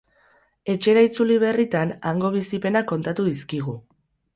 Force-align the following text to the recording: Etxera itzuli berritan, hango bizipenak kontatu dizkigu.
Etxera 0.75 1.03
itzuli 1.09 1.39
berritan, 1.45 1.95
hango 2.13 2.35
bizipenak 2.41 2.93
kontatu 2.97 3.33
dizkigu. 3.33 3.83